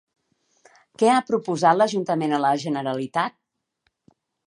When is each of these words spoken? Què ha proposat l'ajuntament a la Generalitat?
Què 1.01 1.11
ha 1.17 1.27
proposat 1.27 1.79
l'ajuntament 1.81 2.35
a 2.39 2.43
la 2.47 2.57
Generalitat? 2.67 3.41